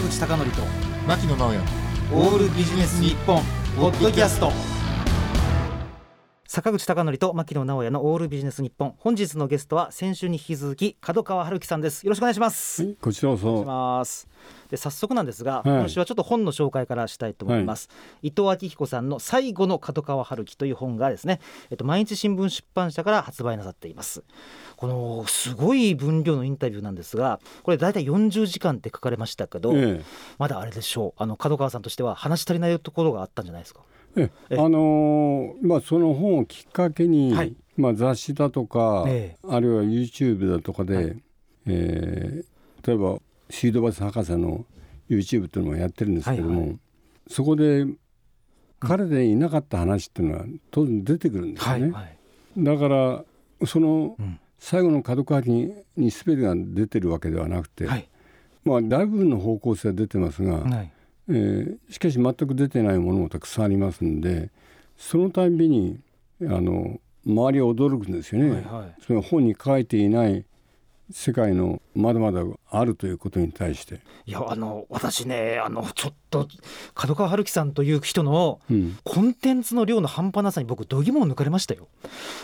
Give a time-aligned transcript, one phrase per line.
[0.00, 0.62] 坂口孝則と
[1.06, 1.58] 牧野直哉
[2.12, 3.42] オールビジネス日本
[3.76, 4.50] ポッドキャスト
[6.52, 12.04] 坂口孝則と牧野直哉のオールビジネス日本本日のゲストは先週に引き続き角川春樹さんです。
[12.04, 13.64] よろしくお願いします、はい、こちらこそ。
[13.64, 14.28] ます。
[14.68, 15.68] で早速なんですが、い。
[15.68, 17.88] 今週はちょっと本の紹介からしたいと思います、
[18.22, 21.38] 伊藤昭彦さんの最後の角川春樹という本がですね、
[21.70, 24.24] えっと、毎日新聞出版社から発売なさっています。
[24.76, 30.02] このすごい分量のインタビューなんですがこれ大体40時間って書かれましたけど、え。
[30.36, 31.22] まだあれでしょう。
[31.22, 33.82] あの角川さんとしては話し足りないところがあったんじゃないですか？
[34.16, 37.54] え、ええあのーまあその本をきっかけに、はい。
[37.76, 41.22] まあ雑誌だとか、えあるいは YouTube だとかで、はい。
[41.66, 42.50] えー
[42.86, 43.18] 例えば
[43.50, 44.64] シードバス博士の
[45.08, 46.76] YouTube っていうのもやってるんですけども、はいは
[47.28, 47.84] そこで
[48.78, 51.90] 彼でいなかった話っていうのは当然出てくるんですよね。
[51.90, 52.16] はい
[52.56, 53.24] だから
[53.66, 54.40] そのうん。
[54.62, 58.08] 最後の角川にに全てが出てるわけではなくて、はい。
[58.62, 60.92] まあ大部分の方向性は出てますが、はい
[61.30, 64.50] えーしかし全く出てないものもたくさんありますんで
[64.96, 65.98] そのたんびに
[66.42, 69.02] あの周りは驚くんですよね、はいはい。
[69.06, 70.44] その本に書いていない
[71.12, 76.46] 世界のまだまだあるということに対して、いやあの私ねあのちょっと
[76.94, 78.96] 角川春樹さんという人のうん。
[79.02, 81.88] コンテンツの量の半端なさに僕度肝を抜かれましたよ。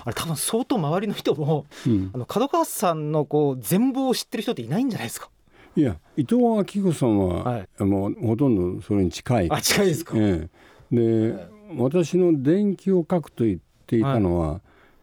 [0.05, 2.11] あれ多分相当周りの人もうん。
[2.13, 5.31] あの角川さんのこう全貌を知ってる人っていないんじゃないですか
[5.77, 7.83] いや伊藤昭子さんは、はい。
[7.85, 9.51] もうほとんどそれに近い。
[9.51, 10.49] あ近いですか、え
[10.91, 10.97] え。
[10.97, 14.61] で、私の伝記を書くと言っていたのは、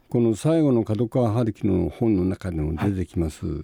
[0.10, 3.64] この最後の角川春樹の本の中でも出てきます、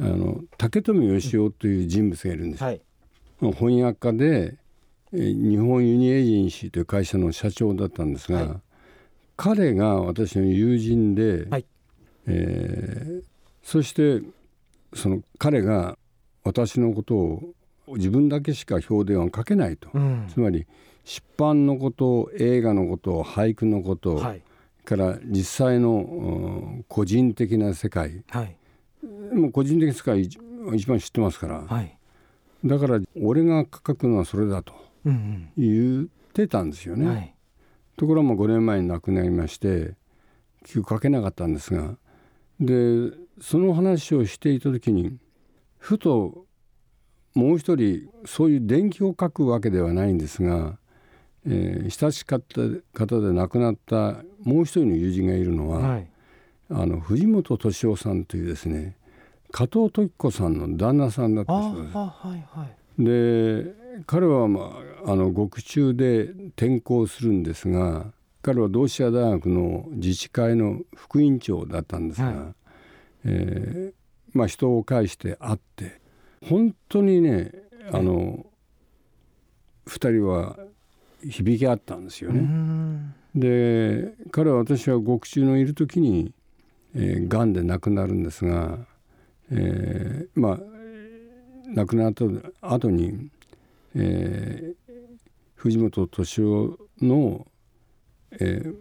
[0.00, 2.80] あの竹富義雄という人物がいるんです、はい。
[3.40, 4.56] 翻訳家で
[5.12, 8.60] えー日本ユニエージェンシーという会社の社長だったんですが、はい。
[9.36, 11.66] 彼が私の友人で、はい。
[12.26, 13.22] えー
[13.62, 14.22] そして
[14.92, 15.96] その彼が
[16.44, 17.54] 私のことを
[17.88, 20.26] 自分だけしか評伝は書けないと、うん。
[20.32, 20.66] つまり
[21.04, 24.42] 出版のこと映画のこと俳句のこと、はい。
[24.84, 28.24] から実際のうん個人的な世界。
[28.28, 28.56] はい。
[29.34, 30.38] もう個人的な世界一
[30.74, 31.96] 一番知ってますから、はい。
[32.64, 34.72] だから俺が書くのはそれだと
[35.04, 37.06] うん言ってたんですよね。
[37.06, 37.34] うんはい。
[37.96, 39.94] ところが5年前に亡くなりまして
[40.62, 41.96] 結局書けなかったんですが。
[42.60, 45.16] でその話をしていた時に
[45.82, 46.46] ふと
[47.34, 50.78] もう一人そういう伝記を書くわけではないんですが、
[51.44, 52.60] えー親しかった
[52.96, 56.08] 方で亡くなったもう一人の友人がいるのは、はい。
[56.70, 58.96] あの藤本敏夫さんというですね
[59.50, 61.96] 加藤時子さんの旦那さんだったあそうです。
[61.96, 63.04] あはいはい。
[63.04, 63.74] で
[64.06, 66.26] 彼は、まあ、あの獄中で
[66.56, 68.06] 転校するんですが
[68.40, 72.36] 彼は同志社大学の自治会の副院長だったんですが、はい。
[73.24, 74.01] えー
[74.32, 76.00] まあ、人を介して会って
[76.48, 77.52] 本当にね
[77.90, 78.46] あの
[79.86, 80.56] 2人は
[81.28, 82.40] 響き合ったんですようね。
[82.40, 86.32] んで彼は私は獄中のいる時に、
[86.94, 88.78] えー、癌で亡くなるんですが、
[89.50, 90.58] えーまあ
[91.74, 92.24] 亡くなった
[92.60, 93.30] 後に、
[93.94, 94.82] えー
[95.54, 97.46] 藤本敏夫の、
[98.32, 98.74] えー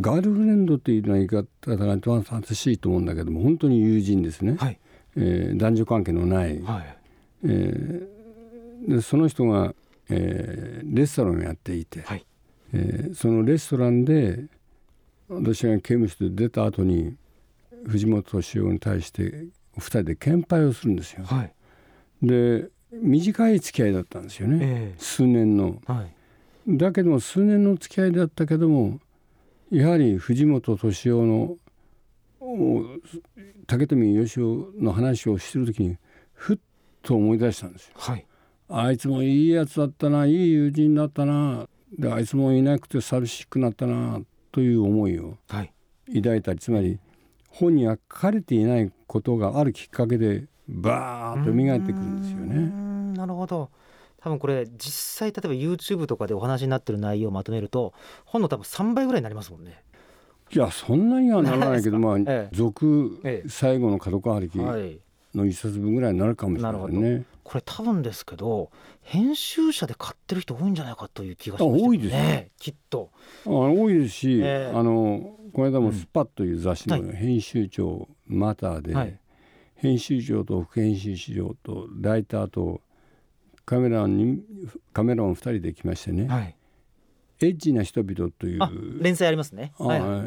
[0.00, 1.44] ガールフレンドというような言い方
[1.76, 4.78] が正しいと思うんだけども本当に友人ですね、はい。
[5.16, 6.96] えー男女関係のない、はい。
[7.44, 8.12] えー
[8.96, 9.74] でその人が、
[10.08, 12.24] えーレストランをやっていて、はい。
[12.72, 14.44] えーそのレストランで
[15.28, 17.16] 私が刑務所で出た後に
[17.86, 21.24] 藤本敏夫に対して2人で献杯をするんですよ。
[21.24, 21.52] はい。
[22.22, 25.80] で短い付き合いだったんですよね、え数年の。
[25.88, 26.76] えはい。
[26.76, 29.00] だけども数年の付き合いだったけども
[29.72, 31.56] やはり藤本敏夫の
[32.40, 32.84] お
[33.66, 35.96] 竹富義雄の話をしてる時に
[36.34, 36.58] ふっ
[37.00, 37.94] と思い出したんですよ。
[37.96, 38.26] はい
[38.68, 41.68] あいつもいいやつだったないい友人だったな
[41.98, 45.72] であいつもいなくて寂しくなったなという思いをはい
[46.14, 46.98] 抱いたりつまり
[47.48, 52.54] 本には書かれていないことがあるきっかけでバーッと蘇ってくるんですよね。
[52.56, 53.70] んなるほど
[54.22, 57.92] 多分これ実際例えば YouTube とかでお話になってる内容をまとめると
[58.24, 59.82] 本の多分3倍ぐらいになりますもんね。
[60.54, 62.48] いやそんなにはならないけど まあ、ええ。
[62.52, 63.48] 続、ええ。
[63.48, 64.98] 最後の角川春樹はい。
[65.34, 67.24] の一冊分ぐらいになるかもしれないね。
[67.42, 68.70] これ多分ですけど
[69.00, 73.10] 編集者で買ってる人多いんじゃないかという気がしますあ多いですねきっと。
[73.46, 74.72] あ多いですし、ええ。
[74.72, 79.18] あのこの間も「スパッという雑誌のうんは編集長マターで、はい。
[79.74, 82.80] 編集長と副編集長とライターと
[83.64, 84.42] カメラに
[84.92, 86.56] カメラマン2人で来ましてね、はい。
[87.40, 88.62] エッジな人々という。
[88.62, 88.70] あ
[89.00, 89.72] 連載ありますね。
[89.78, 90.24] あは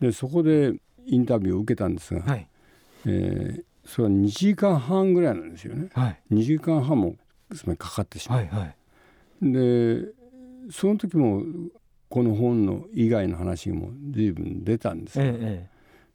[0.00, 0.04] い。
[0.04, 0.74] でそこで
[1.06, 2.48] インタビューを受けたんですが、えはい。
[3.06, 5.88] えーそれは2時間半ぐらいなんですよね。
[5.94, 6.20] はい。
[6.30, 7.16] 2時間半も
[7.54, 8.38] つまりかかってしまう。
[8.40, 8.76] はいはい。
[9.40, 10.12] で
[10.70, 11.42] その時も
[12.10, 15.68] この本の以外の話も随分出たんですけど、え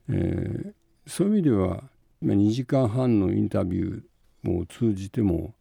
[0.10, 0.74] えー
[1.06, 1.84] そういう意味では
[2.22, 5.54] 今2時間半のインタビューを通じても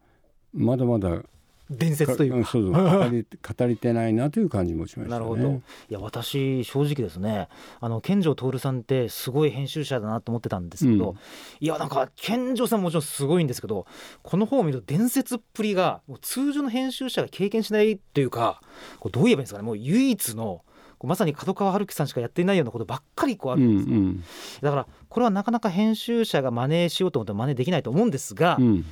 [0.53, 1.23] まだまだえ
[1.71, 2.45] 伝説というか。
[2.45, 3.27] かそう 語り
[3.59, 5.19] 語りてないなという感じもしましたね。
[5.19, 5.63] なるほど。
[5.89, 7.49] いや私正直ですね。
[7.81, 11.17] あの健城徹さんってすごい編集者だなと思ってたんですけど、うん。
[11.61, 13.87] いやなんか健城さんもちろんすごいんですけど
[14.23, 18.61] この本を見ると伝説っぷりがもう通常の編集者が経験しないというか
[19.01, 19.65] こうどう言えばいいんですかね。
[19.65, 20.63] もう唯一の
[21.07, 23.91] まさに角川春樹さんしかやっていないようなことばっかりこうあうんうるんです。
[23.91, 24.25] よ、ん
[24.63, 28.85] だからこれはなかなか編集者が真似しようと思っても真似できないと思うんですが、うん、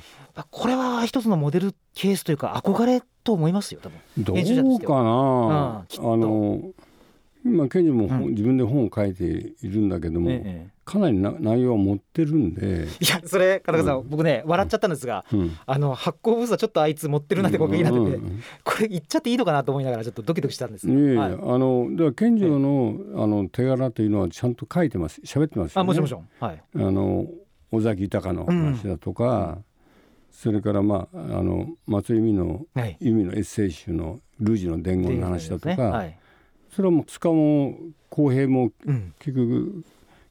[0.49, 3.99] これは一つのモデルケースというか憧れと思いますよ多分。
[4.17, 6.61] どうかな、うんあの
[7.45, 8.29] 今ケンジも本、うん。
[8.31, 18.13] 自分で本を書いているんだけども、ええかなりな内容を持ってるんで、いやそれ金子さん、う僕ね笑っちゃったんですが、うん、あの発行部数はちょっとあいつ持ってるなって僕言いなってて、うん。
[18.13, 21.31] うんこれ言っちゃっていいのかなと思いながらちょっとドキドキしたんですいえいえはい。
[21.31, 25.21] あのだから健丈の,、あの手柄というのはちゃんと書いてます。
[25.21, 25.81] 喋ってますよね。
[25.81, 26.27] あもちろんもちろん。
[26.39, 26.61] はい。
[26.75, 27.25] あの
[27.71, 29.59] 尾崎豊の話だとか、
[30.29, 32.97] それからまああの松井由美のはい。
[32.99, 35.83] 由美のエッセイ集の「ルージュの伝言」の話だとか、ね。
[35.83, 36.17] はい
[36.71, 37.77] それはもう塚も
[38.09, 39.83] 浩平もうん、結局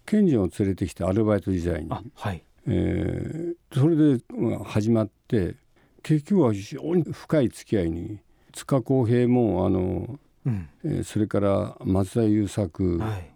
[0.07, 2.43] 賢治を連れてきてアルバイト時代にあ、はい。
[2.67, 5.55] えーそれでまあ始まって
[6.03, 8.19] 結局は非常に深い付き合いに
[8.53, 10.69] 塚浩平もあの、うん。
[10.85, 13.31] えーそれから松田優作、はい。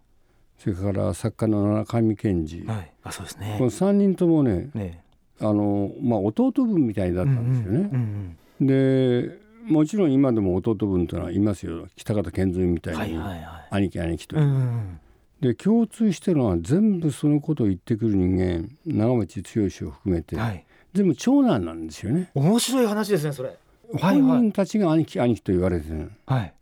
[0.59, 2.93] それから作家の中上健二、はい。
[3.03, 3.57] あそうですね。
[3.59, 5.05] この3人ともねね。
[5.41, 7.91] あの、まあ、弟分みたいだったんですよね。
[7.93, 8.67] うんうん。
[8.67, 11.89] でもちろん今でも弟分というのはいますよ。
[11.97, 13.21] 北方健三みたいいに、
[13.71, 14.37] 兄貴兄貴と。
[14.37, 14.43] いう。
[14.43, 15.01] うんうん。
[15.41, 20.65] で共通してるのは全部そのことを言ってくる人間長渕剛を含めて、はい。
[20.93, 22.31] 全部長男なんですよね。
[22.35, 23.57] 面白い話ですねそれ。
[23.93, 26.11] はい本人たちが兄貴兄貴と言われてる。
[26.27, 26.55] はい。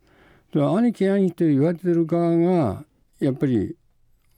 [0.53, 2.83] で兄貴兄貴と言われてる側が
[3.19, 3.75] やっぱり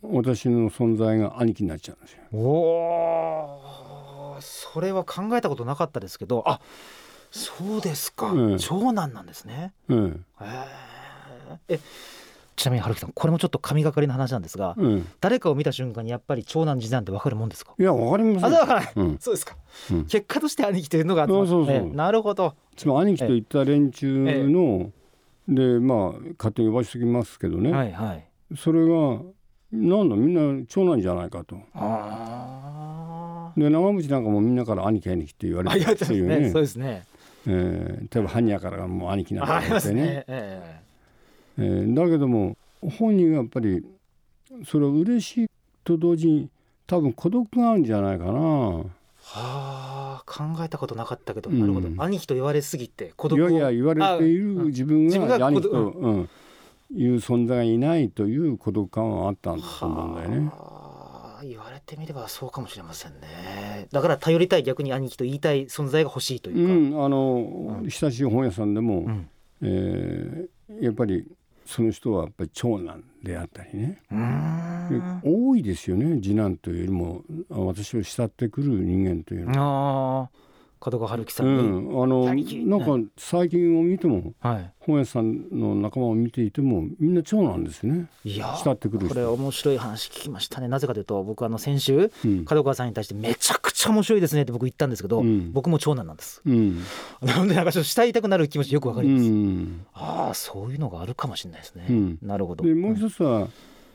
[0.02, 2.20] 私の存在が兄貴になっちゃうんですよ。
[2.34, 4.42] おー。
[4.42, 6.44] それは考えたことなかったですけど。
[6.48, 6.60] あ
[7.38, 8.58] そうですか、うん。
[8.58, 9.74] 長男なんですね。
[9.90, 10.26] うん。
[11.68, 11.80] え
[12.56, 17.74] ちなみに春樹さんこれもちょっと神がかりな話なんですが、うん、誰かを見た瞬間にやっぱり長男次男って分かるもんですか？
[17.78, 18.56] いやわかりません。
[18.56, 19.18] あそうん。
[19.20, 19.58] そうですか、
[19.92, 20.06] うん。
[20.06, 21.76] 結果として兄貴というのがそうそうそう。
[21.76, 22.56] えなるほど。
[22.78, 24.92] つまり兄貴と言った連中の、
[25.50, 28.26] でまあ勝手に呼ばしておきますけどね、はいはい。
[28.56, 29.20] それが
[29.74, 31.58] なんだみんな長男じゃないかと。
[31.74, 36.52] あで長渕なんかもみんなから兄貴兄貴って言われてあ言われてまするよねね。
[36.52, 37.04] そうですね
[37.48, 40.82] えー、例えば般若からもう兄貴なんあありまて言われてねすねえ
[41.58, 43.86] えーだけども本人はやっぱり
[44.66, 45.50] それは嬉しい
[45.84, 46.50] と同時に
[46.88, 48.32] 多分孤独があるんじゃないかな。
[48.32, 48.36] え
[49.28, 51.88] はあ考えたことなかったけど、なるほど。
[51.88, 52.02] うん。
[52.02, 53.50] 兄貴と言われすぎて孤い独を。
[53.50, 56.30] やいや言われている自分がが兄貴と、うん、
[56.96, 60.48] いう存在がいないという孤独感はあったんだと思うんだよね。
[60.48, 63.88] はあ言われてみればそうかもしれませんね。
[63.92, 67.90] だから頼りたい逆に兄貴と言いたい存在が欲しいといううか、ん、あの、うん。
[67.90, 69.30] 親しい本屋さんでも、うん。
[69.62, 70.48] えー
[70.82, 71.28] やっぱり
[71.64, 74.02] その人はやっぱり長男であったりね、
[75.24, 80.30] 多いですよね次男というよりもあ私を慕ってくる人間というのは。
[80.86, 84.72] ああ角川春樹さうんに、ん、あのなんか最近を見てもはい。
[84.80, 88.08] 本屋さんの仲間を見ていてもみんな長男ですね。
[88.24, 89.10] いや慕ってくる人。
[89.10, 90.68] これ面白い話聞きましたね。
[90.68, 92.46] なぜかというと僕あの先週うん。
[92.46, 95.52] 角川さんに対してめちゃくちゃ面白いですねって僕言ったんですけど、うん。
[95.54, 96.42] 僕も長男なんです。
[96.46, 96.80] うん。
[97.22, 99.86] なのでなんかちょっと慕いたくなる気持ちよくわかうります、ん。
[99.94, 102.20] ああそういうのがあるかもしれないですね、うん。
[102.22, 102.64] なるほど。
[102.64, 103.48] でもう一つは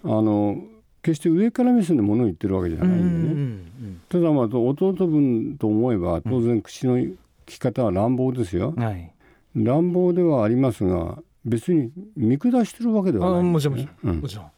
[0.03, 0.57] あの
[1.03, 7.17] 決して上から目線で物を言ってるわけじゃないんでね、うんただまあ弟分と思えば当然口の利
[7.47, 8.75] き方は乱暴ですよ。
[8.77, 9.13] うんはい。
[9.55, 14.21] 乱暴ではありますが別に見下してるわけではないあもちろんもちろん、うん。
[14.21, 14.45] もちろん。
[14.47, 14.49] い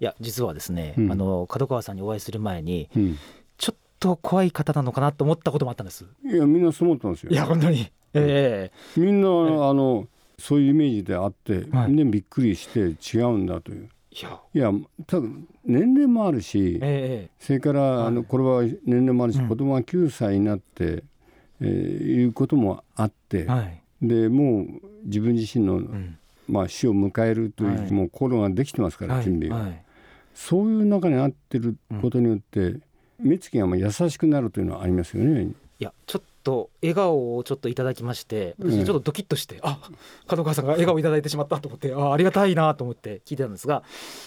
[0.00, 1.12] や実はですね、うん。
[1.12, 3.18] あの角川さんにお会いする前にうん。
[3.56, 6.04] ちょっと怖い方なのかなと思ったこともあったんです。
[6.24, 7.30] いやみんなそう思ってますよ。
[7.30, 7.90] いや本当に。
[8.14, 9.00] ええ。
[9.00, 9.30] みんな、え。
[9.30, 10.06] あの
[10.38, 11.90] そういうイメージであって、はい。
[11.90, 12.80] みんなびっくりして
[13.16, 13.88] 違うんだという
[14.54, 14.72] いや。
[15.06, 18.06] 多分年齢もあるしええそれから、はい。
[18.08, 19.48] あのこれは年齢もあるし、うん。
[19.48, 21.04] 子供が9歳になって、
[21.60, 24.66] えーいうこともあって、はい、でもう
[25.04, 27.92] 自分自身の、うん、まあ、死を迎えるという、はい。
[27.92, 29.82] もう心ができてますから、はい準備は、はい。
[30.34, 32.76] そういう中にあってることによって、
[33.18, 35.48] 目つきがまあ優しくなるというのはありますよね。
[35.78, 39.78] いやちょっと笑顔をちょっといただきまして私ちょっとドキッとして、うん、あ
[40.26, 43.82] 角川さんが笑顔いただいてしまったと思ってあありがたいなと思って聞いてたんですが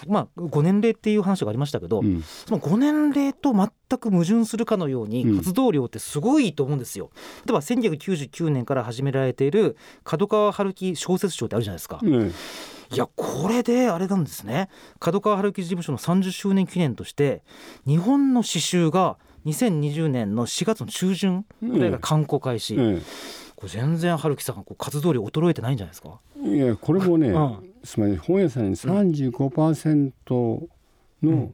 [0.08, 3.70] まあご年齢っていう話がありましたけど、うん、そのご年齢と全
[4.00, 7.12] く矛盾するかのように活動量ってすごいと思うんですよ。
[7.46, 12.00] 例えば1999年から始められている角川春樹小説賞ってあるじゃないですか。
[12.02, 12.34] うん。
[12.92, 14.70] いやこれであれなんですね。
[15.00, 17.44] 角川春樹事務所の30周年記念として
[17.86, 23.02] 日本の詩集が2020年の4月の中旬ぐらいが刊行開始、うん。
[23.56, 26.20] これ全然春樹さんこう活動量衰えてないんじゃないですか？
[26.44, 30.68] いやこれもね、うん、つまり本屋さんに35%
[31.24, 31.52] の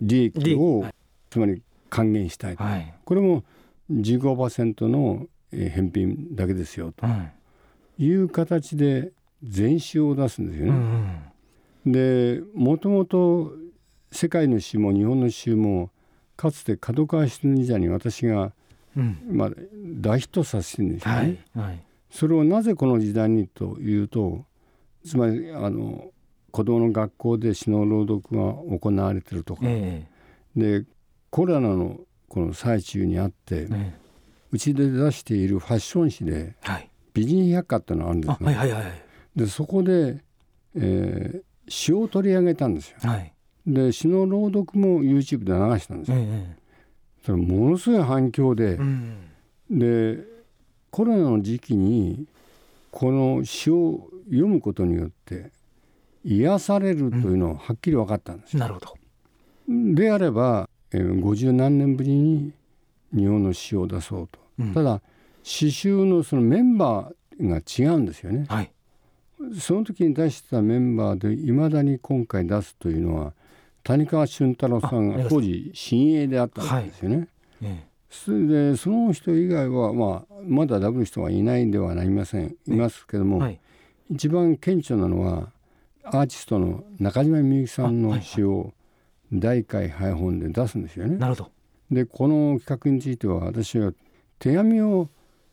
[0.00, 0.90] 利益を、うん、
[1.30, 3.44] つまり還元したい、はい、これも
[3.92, 7.06] 15%の返品だけですよと。
[7.98, 9.12] いう形で
[9.42, 10.70] 全集を出すんですよね。
[10.72, 11.20] うん
[11.86, 13.52] うん、でもともと
[14.10, 15.90] 世界の詩も日本の詩も
[16.36, 18.52] かつて角川七忍者に私が、
[18.96, 19.50] うん、まあ、
[20.00, 24.44] 大ヒットさせてるんですよね、はいはい、それをなぜこの時代にというと
[25.04, 26.10] つまりあの
[26.50, 30.86] 子どもの学校で詩の朗読が行われてるとか、えー、で
[31.30, 33.68] コロナのこの最中にあって、
[34.50, 38.46] うちで出しているファッション誌で、はい、美人百科っていうのがあるんですね。
[38.46, 38.92] はいはいはい、
[39.36, 40.22] でそこで、
[40.74, 42.96] えー、詩を取り上げたんですよ。
[43.02, 43.32] はい、
[43.66, 46.16] で詩の朗読も YouTube で流したんですよ。
[46.18, 46.56] え
[47.24, 49.16] それものすごい反響で、うん、
[49.68, 50.22] で
[50.90, 52.26] コロナの時期に
[52.92, 55.50] この詩を読むことによって
[56.24, 58.96] 癒されるというのははっきり分かったんです、うん、なるほど。
[59.68, 62.52] であれば五十何年ぶりに
[63.12, 65.00] 日本の詩を出そうと、うん、ただ
[65.42, 68.70] 詩集のそのメンバーが違うんですよね、はい、
[69.58, 73.32] その時に出したメンバーでいまだに今回出すというのは
[73.86, 77.28] 谷川俊太郎さんが当時新鋭であったんですよね。
[77.62, 77.86] はい。
[78.10, 82.56] それでその人以外は、まあ、まだダブる人はいないんではなりません。
[82.66, 83.60] いますけども、はい、
[84.10, 85.50] 一番顕著なのは
[86.02, 88.72] アーティストの中島みゆきさんの詩を
[89.32, 91.16] 第1回配本で出すんですよね。
[91.16, 91.50] なるほど。
[91.92, 93.92] でこの企画については私は
[94.40, 95.08] 手紙を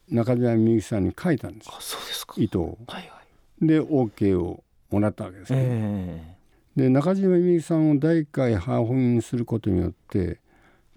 [0.10, 1.70] 中島みゆきさんに書いたんです。
[1.72, 2.34] あそうですか。
[2.38, 2.80] 意図を。
[2.88, 3.22] はいは
[3.62, 5.60] い、で OK をもらったわけですね。
[5.62, 6.33] えー
[6.75, 10.39] で中島みゆきさんを第1回破本することによって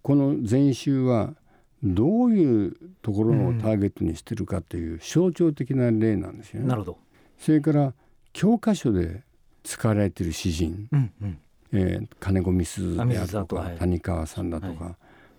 [0.02, 1.34] この全集は
[1.82, 6.68] どういうところをターゲットにしてるかという象徴的な例なんですよね。
[6.68, 6.98] なるほど。
[7.38, 7.92] それから
[8.32, 9.22] 教科書で
[9.62, 11.38] 使われている詩人、うんうん、
[11.72, 14.94] えー、金子みすずであるとか、はい、谷川さんだとか、はい、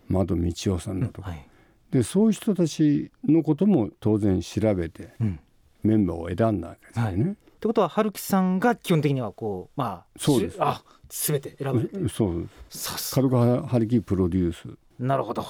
[0.09, 1.47] 窓道夫さんだとか、うんはい、
[1.91, 5.39] でそういう人たちのことも当然調べて、うん、
[5.83, 7.35] メンバーを選んだわけですよね。
[7.57, 10.57] ってことは春樹さんが基本的にはこうまあそうです。
[10.59, 13.15] あ全て選ばれてそうです。
[13.15, 14.67] 角川春樹プロデュース。
[14.99, 15.43] なるほど。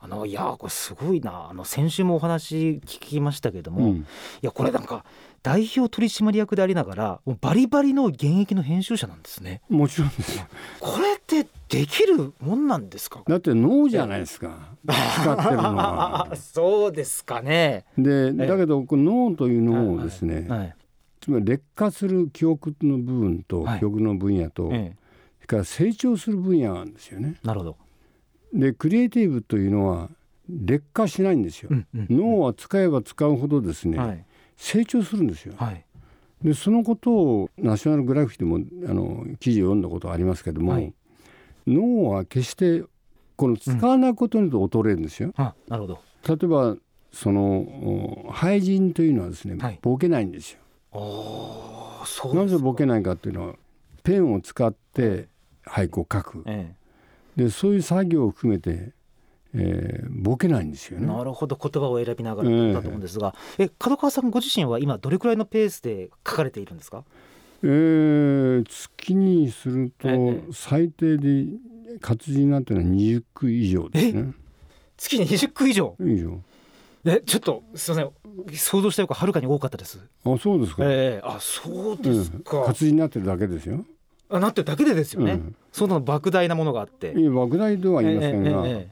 [0.00, 1.48] あのいやこれすごいな。
[1.50, 4.04] あの先週もお話聞きましたけども、うん、い
[4.40, 5.04] やこれなんか
[5.44, 9.62] 代表取締役でありながらもうバリバリの現役の編集者なんですね。
[9.68, 10.44] もちろんです。
[10.80, 13.22] これってできるもんなんですか？
[13.28, 14.70] だって脳じゃないですか。
[15.22, 16.32] 使ってるのは。
[16.34, 17.84] そうですかね。
[17.96, 20.76] でだけど脳というのをですね、はいはい
[21.22, 24.96] つまり劣化する記憶の部分と、記憶の分野と、それ
[25.46, 27.36] から成長する分野があるんですよね。
[27.44, 27.76] なるほど
[28.52, 30.10] でクリエイティブというのは
[30.48, 31.68] 劣化しないんですよ。
[31.72, 34.24] うんうんうん、脳は使えば使うほどですね、はい、
[34.56, 35.54] 成長するんですよ。
[35.56, 35.84] はい、
[36.42, 40.92] でそのことをナショナルグラフィックでもあの記事を読んだことありますけども、はい、
[41.66, 42.82] 脳は決して
[43.36, 45.32] この使わないことによって衰えるんですよ。
[45.38, 46.76] うん、なるほど例えば
[47.12, 50.60] その廃人というのはですね、ボケないんですよ。
[50.92, 53.54] あそうなぜボケないかっていうのは
[54.02, 55.28] ペンを使って
[55.64, 56.74] 俳句を書く、え
[57.36, 58.92] え、でそういう作業を含めて、
[59.54, 61.06] えー、ボケないんですよね。
[61.06, 63.70] なるほど言葉を選びながらだと思うんですが、ええ。
[63.78, 67.04] 角川さんご自身は今どれくらいのペースで書かれているんですか？
[67.62, 70.08] えー、月にすると
[70.52, 71.46] 最低で
[72.00, 74.32] 活字になってるのは20句以上ですね。
[74.96, 75.94] 月に20句以上？
[76.00, 76.40] 以上
[77.04, 78.56] えちょっとすみません。
[78.56, 79.98] 想像したよりはるかに多かったです。
[80.24, 80.84] あそうですか。
[80.84, 83.84] ええー、あそうですか、うん、活字になってるだけですよ。
[84.30, 87.12] あなってるだけでですよね、うん、その莫大なものがあって。
[87.12, 88.88] 莫大では言いませんが、えーえ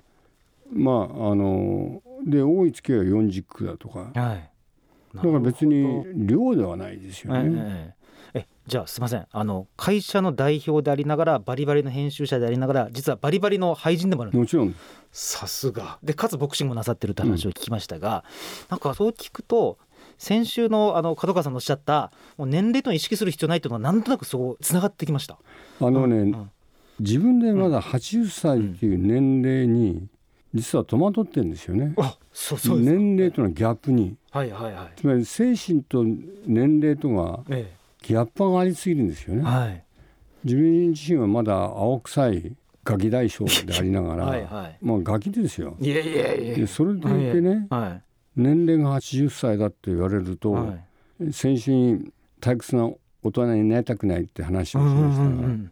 [0.75, 4.51] ー、まああので多い月は40区だとか、はい、
[5.15, 7.95] だから別に量ではないですよね、
[8.35, 9.27] えじゃあすみません。
[9.31, 14.75] あの会社の代表でありながらバリバリの編集者でありながら実はバリバリの俳人でもあるもちろん。
[15.13, 15.99] さすが。
[16.03, 18.25] でかつボクシングもなさってるって話を聞きましたが、
[18.65, 19.79] うん、なんかそう聞くと
[20.19, 25.39] 先週のあの角川さんのおっしゃったもう年齢と意識する必要ないというのはなんとなくそうつながってきました。
[25.81, 26.51] あのね、うん、
[27.01, 30.07] 自分でまだ80歳っていう年齢に
[30.53, 31.95] 実は戸惑ってるんですよね。
[31.97, 34.17] あそうそう年齢とのギャップに。
[34.31, 35.01] はいはいはい。
[35.01, 36.05] つまり精神と
[36.47, 37.73] 年齢とがえ
[38.03, 39.43] ギャップがありすぎるんですよえ、ね。
[39.43, 39.85] はい
[40.43, 45.77] 自分自身はまだ青臭いガキ大将でありながら はいはまあガキですよ。
[45.81, 45.87] い。
[45.87, 48.01] いやいやいやでそれでいてねは
[48.37, 50.75] 年齢が80歳だって言われるいと、は
[51.21, 51.33] い。
[51.33, 52.91] 先週に退屈な
[53.23, 55.71] 大人になりたくないって話をしましたが、ん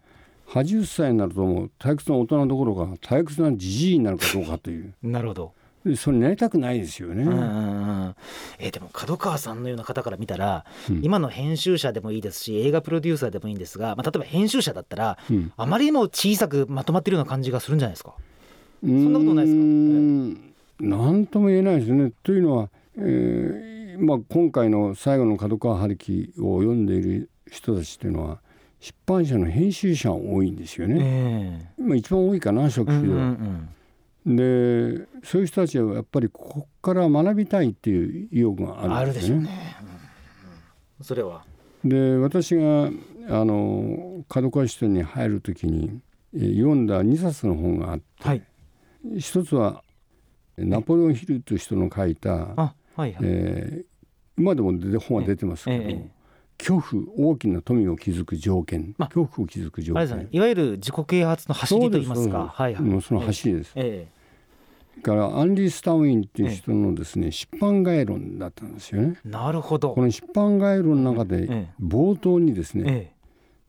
[0.49, 5.13] 80歳になるともう退屈な大人どころか退屈なじじいになるかどうかといううん。
[5.13, 5.53] なるほど。
[5.85, 7.23] でそれになりたくないですよね。
[7.23, 7.43] うんうんう
[8.09, 8.15] ん。
[8.59, 18.15] えでも角川さんのような方から見たら、うん今の編集者でもいいですし映画プロデューサーでもいいんですが、まあ例えば編集者だったらうんあまりにも小さくまとまってるような感じがするんじゃないですか。
[18.83, 19.57] そんなことないです
[20.37, 20.87] か？
[20.87, 22.13] なんとも言えないですね。
[22.23, 28.39] というのは、えーまあ、今回の最後の角川春樹を読んでいる人たちというのは
[28.79, 30.99] 出版社の編集者が多いんですよね。
[31.01, 33.25] ええまあ、一番多いかな初期うんうんうでは。
[33.27, 33.69] ん。
[34.37, 39.21] でそういう人たちはやっぱりここから学びたいっていう意欲がああるるんでよね。
[39.21, 39.77] ですしょうね。
[39.83, 39.99] うんうん
[41.01, 41.45] それは。
[41.85, 42.91] で私が
[43.29, 46.01] あの角川支店に入る時に
[46.35, 48.43] えー読んだ2冊の本があって、はい。
[49.19, 49.83] 一つは
[50.57, 53.17] ナポレオン・ヒルという人の書いた、あはいはい。
[53.23, 53.85] えー
[54.37, 56.11] 今でも本は出てますけど、ええ
[56.59, 60.37] 恐怖大きな富を築く条件、まあ恐怖を築く条あれですね件。
[60.39, 62.53] いわゆる自己啓発の走りと言いますか。
[62.53, 63.03] はいはい。
[63.03, 63.73] その走りです。
[63.77, 64.18] えそれ
[65.03, 69.19] からアンディ・スタウィンっていう人のですね、出版概論だったんですよね。
[69.25, 70.03] えなるほどこ。
[70.03, 73.19] の出版概論の中でええ冒頭にですね、ええ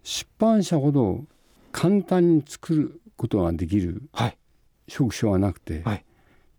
[0.03, 1.25] 出版社ほど
[1.71, 4.38] 簡単に作ることができるはい
[4.88, 6.05] 職種はなくて、はい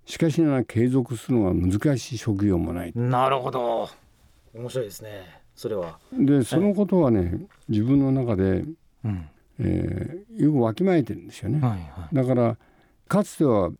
[0.06, 2.92] しかしながら継続するのが難しい職業もない。
[2.96, 3.88] なるほど。
[4.52, 5.40] 面白いですね。
[5.54, 5.98] それは。
[6.12, 8.64] でそのことはね自分の中で、
[9.04, 9.28] うん。
[9.60, 11.60] えーよくわきまえてるんですよね。
[11.60, 12.56] はいはだから
[13.08, 13.70] かつては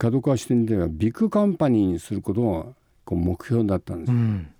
[0.00, 2.64] 角川支店ではビッグカンパニーにすることが
[3.04, 4.14] こう目標だったんでい。
[4.14, 4.50] うす、ん。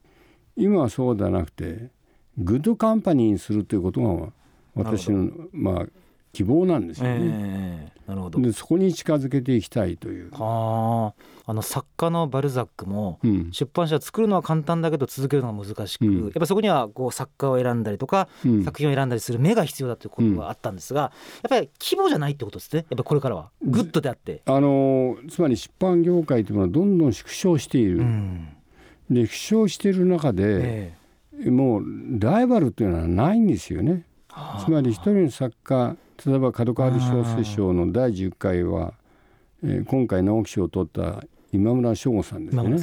[0.57, 1.89] 今はそうではなくて
[2.37, 4.33] グッドカンパニーにするということが
[4.75, 5.87] 私のまあ
[6.33, 7.19] 希望なんですよね。
[7.21, 8.41] ええなるほど。
[8.41, 10.31] でそこに近づけていきたいという。
[10.33, 11.51] はあ。
[11.51, 13.19] あの作家のバルザックも。
[13.23, 21.11] うん出版社作るのは簡単だけど続けるのが難しく、うんやっぱそこにはこう作家を選んだりとか、うん作品を選んだりする目が必要だということがあったんですが、やっ
[21.49, 27.99] ぱり規模じゃないってことですねやっぱこれからはグッドであって、あのつまり出版業界というのはどんどん縮小している。
[27.99, 28.49] うん
[29.11, 30.95] で縮小している中で、
[31.45, 31.85] えもう
[32.21, 34.05] ライバルというのはないんですよね。
[34.31, 38.95] えつまり一人の作家例えば角川春樹小説賞の第10回は、
[39.63, 42.79] えー今回直木賞を取った今村翔吾さんですよね。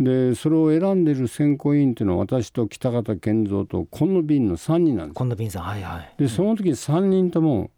[0.00, 5.16] でそれを選んでる選考委員というのは私と北方健三と今野瓶の3人なんです。
[5.16, 7.70] 今度ビンさんはいはいでその時3人とも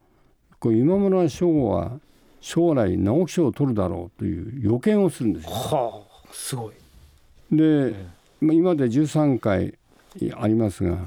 [0.60, 1.98] こう今村翔吾は
[2.40, 5.50] 将来直木賞を取るだろうという予見をするんですよ。
[5.50, 6.74] はあすごい、
[7.56, 7.94] で、
[8.40, 9.78] まあ、今まで13回
[10.36, 10.98] ありますが、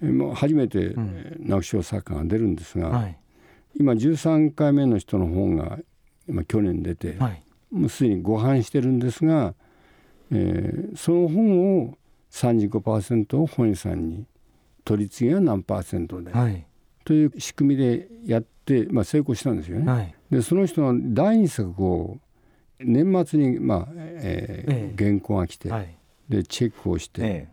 [0.00, 0.94] もう初めて
[1.40, 3.18] 直木賞作家が出るんですが、はい。
[3.78, 5.78] 今13回目の人の本が
[6.28, 7.42] 今去年出て、はい。
[7.70, 9.54] もうすでにご飯してるんですが、
[10.32, 11.98] えーその本を
[12.30, 14.26] 35%を本屋さんに
[14.84, 16.64] 取り次ぎは何パーセントで、はい。
[17.04, 19.90] という仕組みでやって、まあ、成功したんですよね。
[19.90, 20.14] はい。
[20.30, 22.18] でその人の第二作を
[22.80, 24.94] 年末に、まあえーええ。
[24.96, 25.96] 原稿が来て、はい。
[26.28, 27.48] でチェックをして、え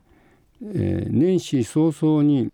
[0.74, 2.52] えー年始早々に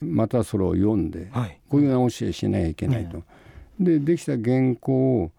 [0.00, 1.60] またそれを読んで、えはい。
[1.68, 3.22] こういう直しをしなきゃいけないと。
[3.78, 5.30] でできた原稿を、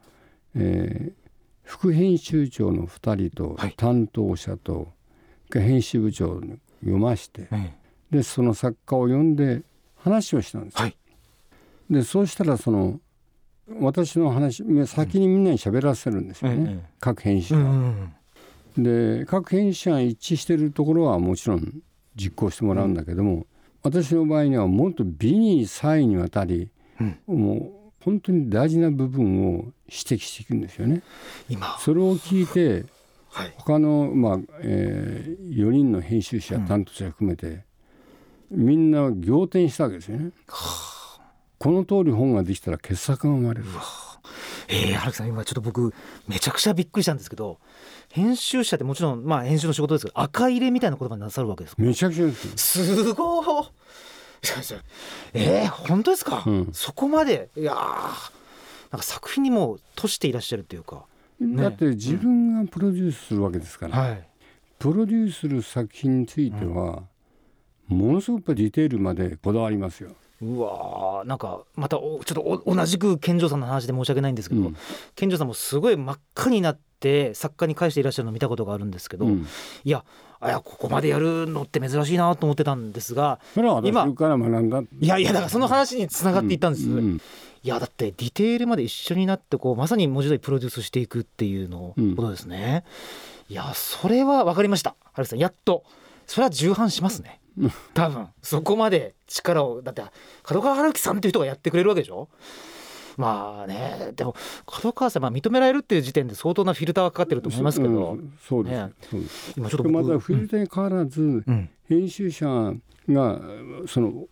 [0.56, 1.24] えー
[1.66, 3.74] 副編集長の2人とはい。
[3.78, 4.92] 担当者と、
[5.52, 7.72] 編集部長に読ましてえ
[8.12, 9.62] でその作家を読んで
[9.96, 10.82] 話をしたんですよ。
[10.82, 10.98] はい。
[11.90, 13.00] でそうしたらその
[13.80, 16.90] 私の話先にみんなに喋らせるんですよね、ええ。
[17.00, 18.10] 各編集う者んが。
[18.78, 21.74] で各編集者が一致してるところはもちろん
[22.16, 23.46] 実行してもらうんだけども、
[23.82, 31.02] 私の場合にはもっと美に際にわたり、うんもう本当に大事な部分を指摘していくんですよね。
[31.50, 32.86] 今それを聞いて
[33.30, 37.64] はい他の、まあえー、4人の編集者担当者含めて、
[38.52, 40.32] みんな仰天したわけですよね。
[41.58, 43.66] この通り本ができたら傑作が生まれる。
[44.68, 45.94] ええ、原木さん今ちょっと僕
[46.28, 47.60] めちゃくちゃびっくりしたんですけど
[48.10, 51.82] 編集者ってもちろんまあ編集の仕事ですけど赤入れみたいな言葉になさるわけですか？
[51.82, 53.66] めちゃくちゃですごい
[55.34, 56.70] えー、本当ですか、うん。
[56.74, 57.78] そこまでいやー
[58.92, 61.06] なんか作品にもうとしていらっしゃるっていうか。
[61.42, 64.28] だって自分がプロデュースするわけですから、はい。
[64.80, 67.04] プロデュースする作品については、
[67.88, 70.12] ものすごくディテールまでこだわりますよ。
[70.44, 74.78] うわーなんかまたおちょっと同じく健丈さんの話で申し訳ないんですけど、うん。
[75.16, 79.48] 健丈さんもすごい真っ赤になって作家に返していらっしゃるのを見たことがあるんですけど、うん。
[79.84, 80.04] いや
[80.40, 84.82] あいやここまでやるのって珍しいなと思ってたんですがそれは私今から学んだ。
[84.82, 87.22] いやいやだからその話につながっていったんです、うん。
[87.64, 92.16] いやだってディテールまで一緒になってこうまさに文字通りプロデュースしていくっていうのうん。
[92.16, 92.84] ことですね、
[93.50, 94.96] いやそれは分かりました。
[95.14, 95.84] 春樹さんやっと。
[96.26, 97.38] それは重版しますね。
[97.38, 97.43] うん
[97.94, 100.04] 多分そこまで力をだって
[100.44, 102.30] 角川春樹さんっていう人がやってくれるわけでしょ？
[103.16, 104.36] まあねでも
[104.66, 108.94] 角川さん、まあ、認められるっていう時点で相当なフィルターがかかってると思いますけど、うんそうです、ね。
[109.12, 109.54] そうです。
[109.56, 111.44] 今ちょっと僕またフィルターに変わらず、うん。
[111.48, 112.74] うん編集者
[113.10, 113.42] が
[113.88, 114.26] その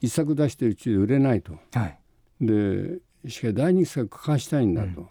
[0.00, 1.56] 一作出してるうちで売れないと。
[1.72, 1.98] はい。
[2.40, 5.08] でしかし第二作書かしたいんだと、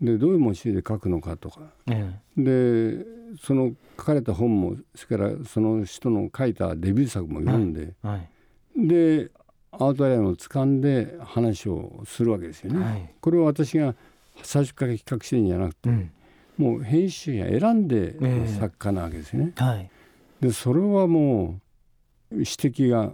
[0.00, 1.60] でどういうモチーフで書くのかとか。
[1.90, 3.04] えで
[3.40, 8.28] その書かれた本もそれからその人の書いたデビュー作も読んで、えはい。
[8.76, 9.30] で
[9.72, 12.84] アウトラインを掴んで話をするわけですよね。
[12.84, 13.10] はい。
[13.20, 13.94] これを私が
[14.42, 16.12] 最初から企画してるんじゃなくてうん。
[16.58, 18.48] もう編集者選んでええ。
[18.48, 19.52] 作家なわけですよね。
[19.56, 19.90] はい。
[20.40, 21.60] でそれはも
[22.30, 23.12] う指摘が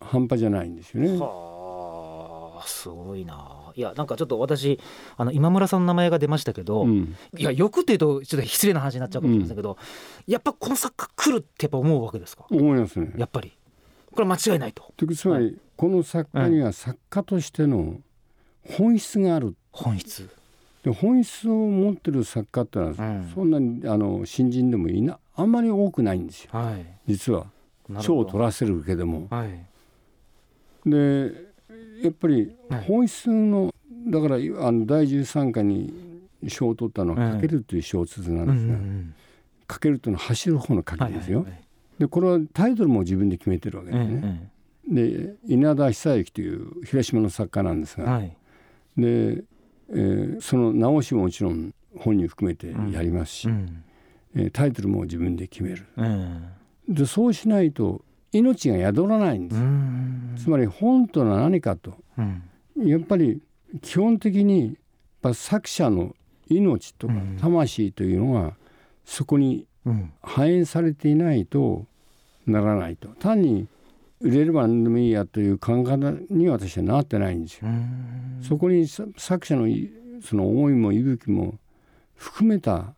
[0.00, 1.16] 半端じゃないんですよね。
[1.18, 4.78] はあすごいないやなんかちょっと私
[5.16, 7.16] あの今村さんの名前が出ましたけど、うん。
[7.36, 9.76] いやよくっていうとちょっと失礼な話になっちゃうかもしれませんけど、
[10.26, 12.46] やっぱこの作家来るってやっぱ思うわけですか？
[12.50, 13.12] 思いますね。
[13.16, 13.52] やっぱり。
[14.10, 14.92] これは間違いないと。
[14.96, 18.00] というつまり、この作家には作家としての
[18.76, 19.54] 本質がある。
[19.72, 20.28] 本質。
[20.84, 23.32] で本質を持ってる作家ってのは、うん。
[23.34, 26.50] そんなにあの新人でもいなあんまり多くないんですよ。
[26.52, 26.86] はい。
[27.06, 27.46] 実は。
[28.00, 29.28] 賞を取らせるけども。
[29.30, 29.64] はい。
[30.84, 31.51] で
[32.02, 32.84] やっぱりはい。
[32.84, 33.74] 本質の
[34.08, 35.92] だからあの第13回に
[36.48, 37.32] 賞を取ったのは「うん。
[37.36, 39.14] かける」という小説なうんんですがうん
[39.66, 41.46] 「かける」というのは走る方の書きはいですよ。
[41.98, 44.50] でこれはタイトルも自分で決めてるわけうんですね。
[44.88, 48.20] で稲田久之という広島の作家なんですが、
[48.96, 49.44] で、
[49.90, 53.82] えーその直しももちろん本人含めてやりますし、うん。
[54.34, 55.84] えータイトルも自分で決める。
[55.96, 56.42] うん。
[56.88, 59.62] でそうしないと命が宿らないんでうす。
[59.62, 60.34] ん。
[60.36, 61.94] つまり本とは何かと。
[62.18, 62.42] うん。
[62.88, 63.40] やっぱり
[63.82, 64.74] 基本的にやっ
[65.22, 66.14] ぱ作者の
[66.48, 67.36] 命とかうん。
[67.40, 68.54] 魂というのが
[69.04, 70.12] そこにうん。
[70.22, 71.86] 反映されていないと
[72.46, 73.08] ならないと。
[73.18, 73.66] 単に
[74.20, 77.68] 売れれば何でもいいやという考え方に私はなってないんですよ。
[77.68, 78.38] うん。
[78.42, 79.90] そこにさ作者のい
[80.22, 81.58] その思いも息吹も
[82.14, 82.94] 含めた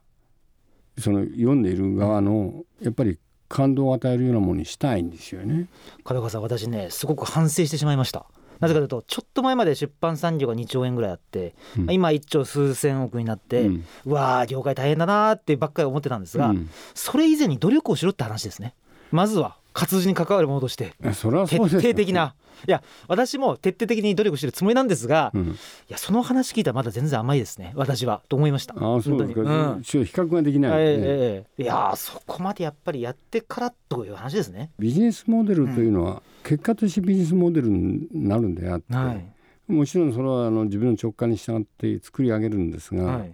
[0.99, 3.18] その読んでいる側のやっぱり
[3.55, 5.69] 感動を与えるようなものにしたいんですよね。
[6.05, 8.27] 門川さん私ねすごく反省してしまいました。
[8.59, 11.90] なぜかというとちょっと前まで出版産業が2兆円ぐらいあって、うん。
[11.93, 13.64] 今1兆数千億になって、う
[14.07, 16.69] うんわー業界大変だなーってばっかり思ってたんですが、うん。
[16.95, 18.75] それ以前に努力をしろって話ですね。
[19.12, 25.59] まずは活字に関わるものとして徹底的な、いや私も徹底的に努力してるつもりなんですが、いうん、
[25.89, 27.73] やその話聞いたらまだ全然甘いですね。
[27.75, 28.75] 私はと思いました。
[28.75, 29.45] ああそうですか、う
[29.79, 29.83] ん。
[29.83, 30.71] 比較ができない。
[30.71, 31.63] ね、ええええ。
[31.65, 34.71] いやーそこまでやっぱりやってからという話ですね。
[34.79, 39.73] ビジネスモデルというのは結果としてビジネスモデルになるんであって、はい。
[39.73, 43.33] もちろんそれはあの自分の直感に従って作り上げるんですが、はい。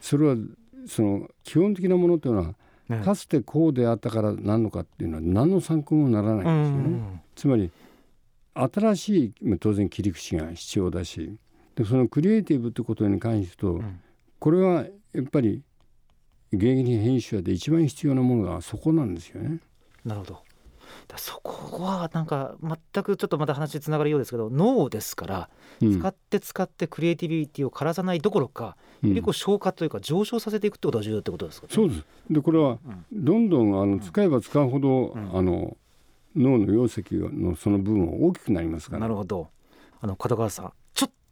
[0.00, 0.36] それは
[0.86, 2.54] その基本的なものというのは
[2.88, 7.22] ねかつてこうであったからなんのかっていうのは何の参考にもならないんですよね。
[7.34, 7.70] つまり
[8.54, 11.36] 新しいまあ当然切り口が必要だし
[11.74, 14.00] でそのクリエイティブということに関してと、ん
[14.38, 15.62] これはやっぱり
[16.52, 19.58] 現役編集者で一番必要なものがそこなんですよね。
[20.04, 20.40] なるほどだ
[21.16, 25.48] そこはなんか全くちょっとまた話つながるようですけど脳ですから、
[25.80, 25.98] うん。
[25.98, 29.10] 使って使ってクリエイティビティを枯らさないどころか、うん。
[29.10, 32.04] よりこう消化というか上昇させていくってことが重要ってことですか、ね、そうです。
[32.30, 32.78] でこれは
[33.12, 35.30] どんどんあの使えば使うほど、ん。
[35.34, 35.76] あの
[36.36, 39.00] 脳の容積のその部分は大きくなりますから。
[39.00, 39.48] なるほど。
[40.00, 40.72] あの門川さん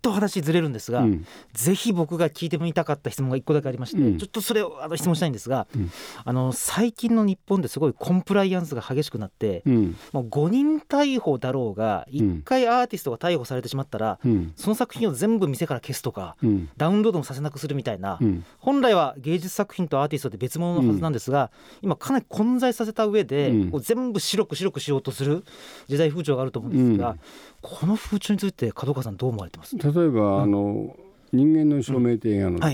[0.02, 1.26] と話ずれるんですが、うん。
[1.52, 4.18] ぜひ僕が聞いてみたかった質問が一個だけありまして、うん。
[4.18, 5.90] ちょっとそれをあの質問したいんですが、うん。
[6.24, 9.96] あの最近の日本ですごいコンプライアンスが激しくなって、うん。
[10.12, 14.52] もう5人逮捕だろうが1回アーティストが逮捕されてしまったら、うん。
[14.56, 16.68] その作品を全部店から消すとかうん。
[16.76, 18.44] ダウンロードもさせなくするみたいな、うん。
[18.58, 23.80] 本来は芸術作品とアーティストって別物のはずなんですが、今かなり混在させた上で、うん。
[23.80, 25.44] 全部白く白くしようとする
[25.88, 27.20] 時代風潮があると思うんですが、うん
[27.62, 29.78] この風潮について門川さんどう思われてます？
[29.78, 30.96] 例えば、あの
[31.32, 32.66] 人間の証明って映画の時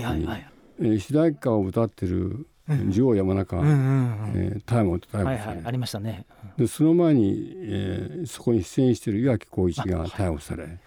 [0.79, 2.47] に、主題歌を歌ってる
[2.89, 3.77] ジョー山中、うんうんうん
[4.35, 6.25] えー逮捕逮捕はいされ、はいありましたね。
[6.57, 10.79] でその前に、えーそこに出演している岩城浩一が逮捕され、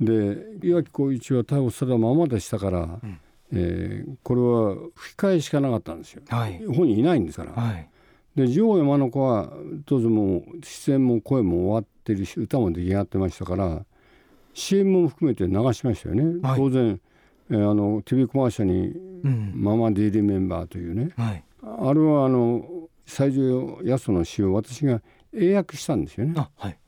[0.00, 3.20] で岩城浩一は逮捕されたままでしたから、ん。
[3.52, 6.22] えーこれは吹き替えしかなかったんですよ。
[6.28, 6.58] はい。
[6.66, 7.52] 本人いないんですから。
[7.52, 7.88] はい。
[8.34, 9.52] でジョー山中は
[9.84, 13.84] 当然もう出演も声も終わっってるし歌も出来上がってましたから
[14.54, 16.58] CM も含めて流しましたよね、はい。
[16.58, 17.00] 当然、
[17.50, 18.88] えーあの TV コマーシャルに
[19.24, 21.10] うん「ママデイリーメンバー」というね。
[21.16, 21.44] はい。
[21.62, 25.00] あれはあの西条八十の詩を私が
[25.32, 26.34] 英訳したんですよね。
[26.36, 26.78] あはい。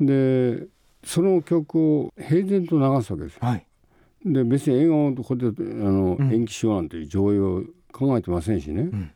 [0.00, 0.66] で
[1.04, 3.40] その曲を平然と流すわけですよ。
[3.42, 3.66] はい。
[4.24, 6.32] で別に映画をここであの、うん。
[6.32, 9.10] 延期しようなんていう上映を考えてませんしね、ん。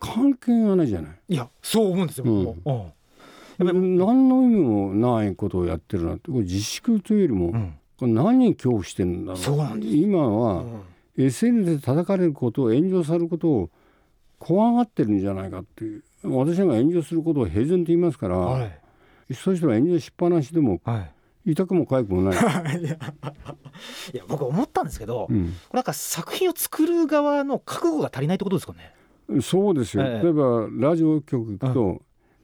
[0.00, 1.12] 関係がないじゃない。
[1.28, 2.92] いやそう思うんですよ、うん
[3.58, 6.30] 何の意味もないことをやってるなって。
[6.30, 7.74] これ自粛というよりも、うん。
[7.98, 9.42] これ何に恐怖してるんだろう。
[9.42, 9.96] そうなんです。
[9.96, 10.82] 今うは、ん
[11.18, 13.70] SNS で叩かれることを炎上されることを
[14.38, 16.02] 怖がってるんじゃないかっていう。
[16.24, 19.34] 私が炎上することを平然と言いますから、はい。
[19.34, 20.98] そういう人は炎上しっぱなしでもは
[21.44, 21.50] い。
[21.52, 22.38] 痛くも痒くもない、
[22.80, 22.92] いや
[24.14, 25.52] いや僕思ったんですけど、うん。
[25.72, 28.94] なんか作品を作る側の覚悟が足りないってことですかね。
[29.40, 30.22] そうですよ、ええ。
[30.22, 32.02] 例えばラジオ局行くと、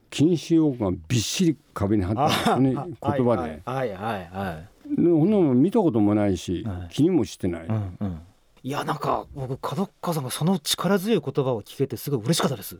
[0.09, 8.21] 禁止用語がびっしり壁に貼ってんでね言葉で、はいはいはいそんなもん見たこともないし、はい気にもしてない、うんうん。
[8.63, 12.79] いやなんか僕角川さんがその力強い言葉を聞けてすごい嬉しかったです。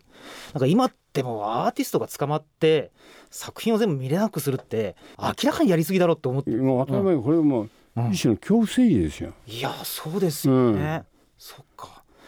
[0.53, 2.91] なんか今ってもうアーティストが捕まって
[3.29, 6.49] 作品を全部見れなくするって明らかにやりすぎだろうって思って。
[6.51, 11.03] もう当たり前これはもううん一種の恐怖政治ですよ、いやそうですよね。
[11.37, 11.63] そっか。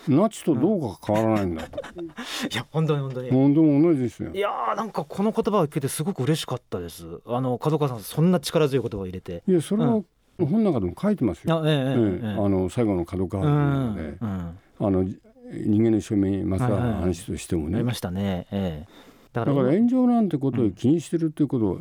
[0.08, 2.10] ナチとどうか変わらないんだと、うん、い
[2.54, 3.30] や本当に本当に。
[3.32, 4.32] 本当も同じですよ。
[4.34, 7.06] いやーなんかこの言葉を聞けてすごく嬉しかったです。
[7.26, 9.44] あの角川さんそんな力強い言葉を入れて。
[9.48, 10.02] いやそれは
[10.40, 18.88] 本の中でも書いてますよ、うん、ええええ、あの最後の角川の中で、うん、あの人間の証明まつわる話としてもね、ありましたね、ええ、
[19.34, 21.74] だから炎上なんてことを気にしてるっていうこと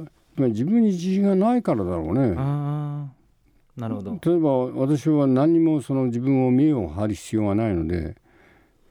[0.43, 2.37] は、自分に自信がないからだろうね。
[3.81, 4.19] なるほど。
[4.23, 8.17] 例えば私は何にもその自分を見栄を張る必要がないので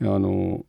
[0.02, 0.66] あの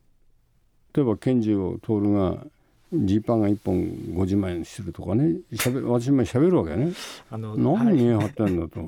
[0.93, 2.45] 例えば拳銃を通るが
[2.93, 6.91] ジーパンが1本50万円するとかねしゃべ私もしゃべるわけね
[7.29, 8.81] あの何に見栄張ってんだと。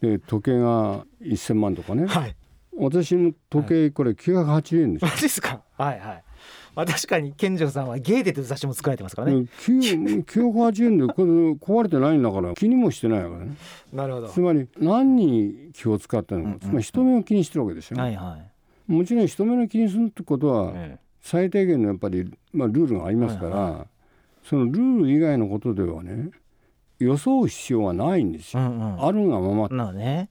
[0.00, 2.36] で時計が1,000万とかねはい。
[2.76, 5.60] 私の時計これ980円ですよマジですか。
[5.76, 6.24] はいはい。
[6.74, 9.46] まあ確かに健丈さんはゲーテという雑誌も作られてますからね。
[9.62, 13.56] 9 980円でこれ壊れてないんだから気にもしてないわけね
[13.92, 14.28] なるほど。
[14.28, 18.38] つまり何に気を使ってるのか、つまり人目を気にしてるわけですよ、はいは
[18.88, 18.92] い。
[18.92, 23.86] もちろん人目の気にするってことはえ最低限のやっぱり、まあ、ルールがありますから、
[24.44, 26.30] そのルール以外のことではね
[26.98, 29.04] 予想必要はないんですえうよ、んうん。
[29.04, 30.28] あるがままなのね。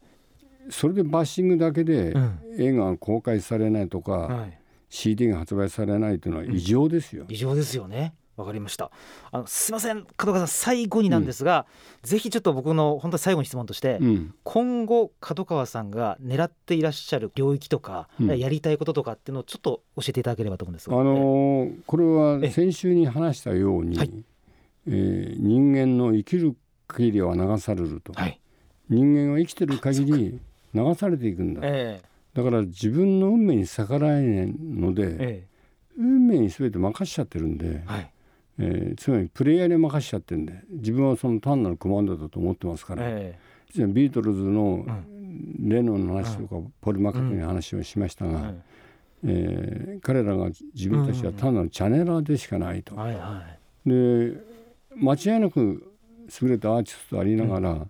[0.72, 4.59] それでバッシングだけでうん映画が公開されないとか、はい。
[4.90, 8.14] CD が発売されないというのは異常ですよ、異常ですよね。
[8.40, 8.90] わかりました。
[9.32, 10.06] あのすいません。
[10.16, 11.66] 角川さん最後になんですが、
[12.04, 14.34] ぜひちょっと僕の本当に最後に質問として、うん。
[14.44, 18.40] 今後角川さんが狙っていらっしゃる領域とか、うん。
[18.40, 21.04] やりたいこととかっていうのをちょっと教えていただければと思うんですあが。
[21.04, 24.12] のーこれは先週に話したように、はい。
[24.88, 26.56] えー人間の生きる
[26.88, 28.40] 限りは流されると、はい。
[28.88, 30.40] 人間は生きてる限り
[30.74, 31.60] 流されていくんだ。
[31.64, 32.02] え
[32.34, 35.48] だから自分の運命に逆らえないので、ええ。
[35.98, 38.12] 運命に全て任しちゃってるんでえ、はい。
[38.60, 43.38] えーつまりプレイヤーに任しちゃってるんで自分はその単なるコマンドだと思ってますから、え
[43.74, 45.06] じゃあビートルズのん。
[45.60, 48.56] レノンの話とか、ポリ・マカートニーの話をしましたが、えはい
[49.26, 52.96] えー彼らが自分たちは単なるチャネラーでしかないと。
[52.96, 53.44] はいは
[53.86, 53.90] い。
[53.90, 54.34] で
[54.96, 55.94] 間違いなく
[56.42, 57.88] 優れたアーティストでありながら、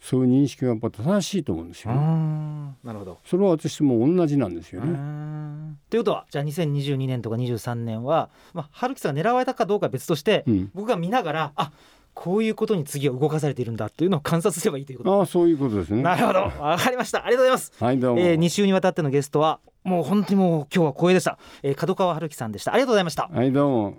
[0.00, 2.00] そういう認識がやっぱ正しいと思うんですよ、ね。
[2.00, 3.18] んなるほど。
[3.24, 4.92] それは私も同じなんですよね。
[4.92, 11.72] んということはじゃあ2022年とか23年は、まあ、春樹さんが狙われたかどうかは別として、うん僕が見ながらあ
[12.14, 15.18] こういうことに次は動かされているんだというのを観察すればいいということ。
[15.20, 16.02] ああそういうことですね。
[16.02, 17.72] なるほどわかりましたありがとうございます。
[17.78, 18.20] はいどうも。
[18.20, 23.98] えー、2週にわたってのゲストはもう本当にもう今日は光栄でした、えー、角川春樹さんでしたありがとうございましたはいどうも。